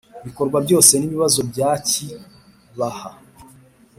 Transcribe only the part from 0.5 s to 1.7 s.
byose n ibibazo bya